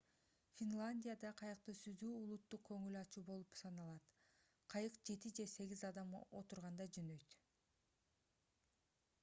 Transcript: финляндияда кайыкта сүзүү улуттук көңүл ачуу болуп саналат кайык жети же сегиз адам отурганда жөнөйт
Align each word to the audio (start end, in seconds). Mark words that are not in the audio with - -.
финляндияда 0.59 1.31
кайыкта 1.41 1.73
сүзүү 1.79 2.13
улуттук 2.21 2.63
көңүл 2.69 2.97
ачуу 3.01 3.23
болуп 3.27 3.59
саналат 3.61 4.09
кайык 4.75 4.97
жети 5.11 5.31
же 5.41 5.45
сегиз 5.53 5.83
адам 5.91 6.15
отурганда 6.43 6.89
жөнөйт 6.97 7.37